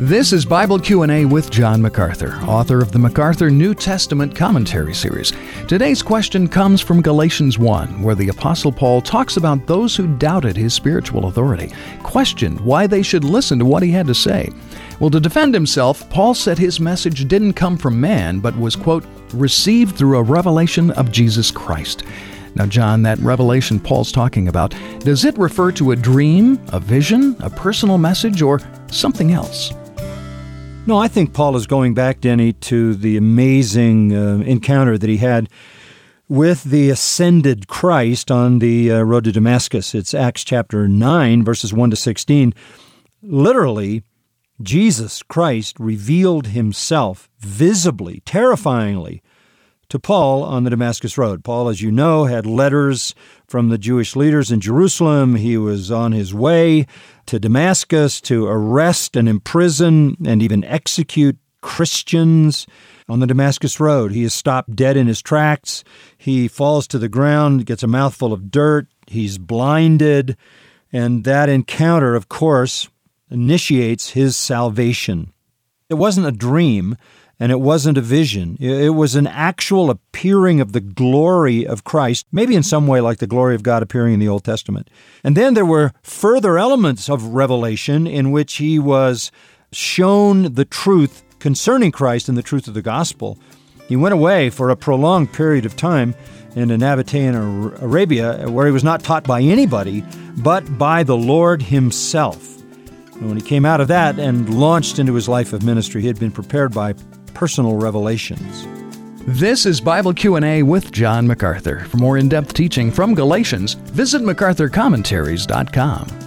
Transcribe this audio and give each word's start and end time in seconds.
This 0.00 0.32
is 0.32 0.46
Bible 0.46 0.78
Q&A 0.78 1.26
with 1.26 1.50
John 1.50 1.82
MacArthur, 1.82 2.36
author 2.46 2.80
of 2.80 2.90
the 2.90 2.98
MacArthur 2.98 3.50
New 3.50 3.74
Testament 3.74 4.34
Commentary 4.34 4.94
series. 4.94 5.34
Today's 5.68 6.02
question 6.02 6.48
comes 6.48 6.80
from 6.80 7.02
Galatians 7.02 7.58
1, 7.58 8.00
where 8.00 8.14
the 8.14 8.30
apostle 8.30 8.72
Paul 8.72 9.02
talks 9.02 9.36
about 9.36 9.66
those 9.66 9.94
who 9.94 10.16
doubted 10.16 10.56
his 10.56 10.72
spiritual 10.72 11.26
authority, 11.26 11.70
questioned 12.02 12.58
why 12.62 12.86
they 12.86 13.02
should 13.02 13.24
listen 13.24 13.58
to 13.58 13.66
what 13.66 13.82
he 13.82 13.90
had 13.90 14.06
to 14.06 14.14
say. 14.14 14.48
Well, 15.00 15.10
to 15.10 15.20
defend 15.20 15.52
himself, 15.52 16.08
Paul 16.08 16.32
said 16.32 16.56
his 16.56 16.80
message 16.80 17.28
didn't 17.28 17.52
come 17.52 17.76
from 17.76 18.00
man, 18.00 18.40
but 18.40 18.56
was 18.56 18.76
quote 18.76 19.04
received 19.34 19.98
through 19.98 20.16
a 20.16 20.22
revelation 20.22 20.92
of 20.92 21.12
Jesus 21.12 21.50
Christ. 21.50 22.04
Now, 22.54 22.64
John, 22.64 23.02
that 23.02 23.18
revelation 23.18 23.78
Paul's 23.78 24.12
talking 24.12 24.48
about, 24.48 24.74
does 25.00 25.26
it 25.26 25.36
refer 25.36 25.72
to 25.72 25.90
a 25.90 25.96
dream, 25.96 26.58
a 26.72 26.80
vision, 26.80 27.36
a 27.40 27.50
personal 27.50 27.98
message, 27.98 28.40
or 28.40 28.60
something 28.90 29.32
else? 29.32 29.74
No, 30.86 30.96
I 30.96 31.08
think 31.08 31.34
Paul 31.34 31.56
is 31.56 31.66
going 31.66 31.94
back, 31.94 32.20
Denny, 32.20 32.52
to 32.54 32.94
the 32.94 33.16
amazing 33.16 34.16
uh, 34.16 34.42
encounter 34.44 34.96
that 34.96 35.08
he 35.08 35.18
had 35.18 35.48
with 36.26 36.64
the 36.64 36.90
ascended 36.90 37.68
Christ 37.68 38.30
on 38.30 38.60
the 38.60 38.90
uh, 38.90 39.02
road 39.02 39.24
to 39.24 39.32
Damascus. 39.32 39.94
It's 39.94 40.14
Acts 40.14 40.42
chapter 40.42 40.88
9, 40.88 41.44
verses 41.44 41.72
1 41.74 41.90
to 41.90 41.96
16. 41.96 42.54
Literally, 43.22 44.04
Jesus 44.62 45.22
Christ 45.22 45.78
revealed 45.78 46.48
himself 46.48 47.28
visibly, 47.38 48.22
terrifyingly, 48.24 49.22
to 49.90 49.98
Paul 49.98 50.42
on 50.42 50.64
the 50.64 50.70
Damascus 50.70 51.18
Road. 51.18 51.44
Paul, 51.44 51.68
as 51.68 51.82
you 51.82 51.90
know, 51.90 52.24
had 52.24 52.46
letters 52.46 53.14
from 53.46 53.68
the 53.68 53.78
Jewish 53.78 54.16
leaders 54.16 54.50
in 54.50 54.60
Jerusalem. 54.60 55.34
He 55.34 55.56
was 55.56 55.90
on 55.90 56.12
his 56.12 56.32
way 56.32 56.86
to 57.26 57.38
Damascus 57.38 58.20
to 58.22 58.46
arrest 58.46 59.16
and 59.16 59.28
imprison 59.28 60.16
and 60.24 60.42
even 60.42 60.64
execute 60.64 61.36
Christians 61.60 62.66
on 63.08 63.18
the 63.18 63.26
Damascus 63.26 63.80
Road. 63.80 64.12
He 64.12 64.22
is 64.22 64.32
stopped 64.32 64.74
dead 64.74 64.96
in 64.96 65.08
his 65.08 65.20
tracks. 65.20 65.82
He 66.16 66.46
falls 66.48 66.86
to 66.88 66.98
the 66.98 67.08
ground, 67.08 67.66
gets 67.66 67.82
a 67.82 67.88
mouthful 67.88 68.32
of 68.32 68.50
dirt. 68.50 68.86
He's 69.08 69.38
blinded. 69.38 70.36
And 70.92 71.24
that 71.24 71.48
encounter, 71.48 72.14
of 72.14 72.28
course, 72.28 72.88
initiates 73.28 74.10
his 74.10 74.36
salvation. 74.36 75.32
It 75.88 75.94
wasn't 75.94 76.28
a 76.28 76.32
dream 76.32 76.96
and 77.40 77.50
it 77.50 77.60
wasn't 77.60 77.96
a 77.96 78.02
vision. 78.02 78.58
It 78.60 78.94
was 78.94 79.16
an 79.16 79.26
actual 79.26 79.88
appearing 79.88 80.60
of 80.60 80.72
the 80.72 80.80
glory 80.80 81.66
of 81.66 81.84
Christ, 81.84 82.26
maybe 82.30 82.54
in 82.54 82.62
some 82.62 82.86
way 82.86 83.00
like 83.00 83.18
the 83.18 83.26
glory 83.26 83.54
of 83.54 83.62
God 83.62 83.82
appearing 83.82 84.12
in 84.12 84.20
the 84.20 84.28
Old 84.28 84.44
Testament. 84.44 84.90
And 85.24 85.34
then 85.34 85.54
there 85.54 85.64
were 85.64 85.92
further 86.02 86.58
elements 86.58 87.08
of 87.08 87.24
revelation 87.24 88.06
in 88.06 88.30
which 88.30 88.56
he 88.56 88.78
was 88.78 89.32
shown 89.72 90.52
the 90.52 90.66
truth 90.66 91.22
concerning 91.38 91.90
Christ 91.90 92.28
and 92.28 92.36
the 92.36 92.42
truth 92.42 92.68
of 92.68 92.74
the 92.74 92.82
gospel. 92.82 93.38
He 93.88 93.96
went 93.96 94.12
away 94.12 94.50
for 94.50 94.68
a 94.68 94.76
prolonged 94.76 95.32
period 95.32 95.64
of 95.64 95.76
time 95.76 96.14
in 96.54 96.68
Nabatean 96.68 97.80
Arabia 97.80 98.50
where 98.50 98.66
he 98.66 98.72
was 98.72 98.84
not 98.84 99.02
taught 99.02 99.24
by 99.24 99.40
anybody 99.40 100.04
but 100.38 100.78
by 100.78 101.02
the 101.04 101.16
Lord 101.16 101.62
himself. 101.62 102.58
And 103.14 103.28
when 103.28 103.36
he 103.36 103.42
came 103.42 103.64
out 103.64 103.80
of 103.80 103.88
that 103.88 104.18
and 104.18 104.58
launched 104.58 104.98
into 104.98 105.14
his 105.14 105.28
life 105.28 105.52
of 105.52 105.62
ministry, 105.62 106.00
he 106.00 106.06
had 106.06 106.18
been 106.18 106.32
prepared 106.32 106.72
by 106.72 106.94
personal 107.40 107.74
revelations. 107.74 108.66
This 109.26 109.64
is 109.64 109.80
Bible 109.80 110.12
Q&A 110.12 110.62
with 110.62 110.92
John 110.92 111.26
MacArthur. 111.26 111.86
For 111.86 111.96
more 111.96 112.18
in-depth 112.18 112.52
teaching 112.52 112.90
from 112.90 113.14
Galatians, 113.14 113.72
visit 113.72 114.20
macarthurcommentaries.com. 114.20 116.19